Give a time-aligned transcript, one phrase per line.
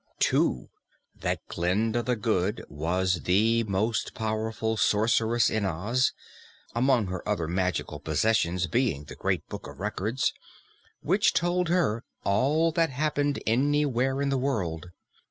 [0.17, 0.67] (2)
[1.13, 6.11] That Glinda the Good was the most powerful Sorceress in Oz,
[6.73, 10.33] among her other magical possessions being the Great Book of Records,
[11.01, 14.87] which told her all that happened anywhere in the world.